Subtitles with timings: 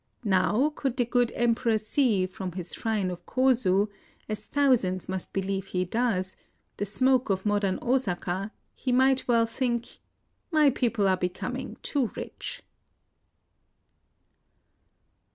[0.25, 3.87] Now, could the good Emperor see, from his shrme of Kozu,—
[4.27, 6.35] as thousands must believe he does,—
[6.77, 9.99] the smoke of modern Osaka, he might well think,"
[10.59, 12.63] My people are becoming too rich."